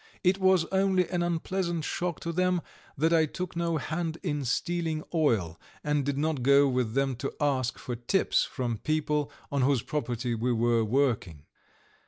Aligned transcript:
It 0.23 0.39
was 0.39 0.65
only 0.71 1.07
an 1.09 1.21
unpleasant 1.21 1.83
shock 1.85 2.19
to 2.21 2.31
them 2.31 2.63
that 2.97 3.13
I 3.13 3.27
took 3.27 3.55
no 3.55 3.77
hand 3.77 4.17
in 4.23 4.43
stealing 4.45 5.03
oil 5.13 5.59
and 5.83 6.03
did 6.03 6.17
not 6.17 6.41
go 6.41 6.67
with 6.67 6.95
them 6.95 7.15
to 7.17 7.31
ask 7.39 7.77
for 7.77 7.95
tips 7.95 8.43
from 8.43 8.79
people 8.79 9.31
on 9.51 9.61
whose 9.61 9.83
property 9.83 10.33
we 10.33 10.53
were 10.53 10.83
working. 10.83 11.45